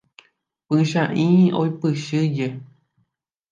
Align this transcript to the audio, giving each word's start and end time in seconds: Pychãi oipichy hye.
Pychãi 0.65 1.27
oipichy 1.59 2.19
hye. 2.35 2.47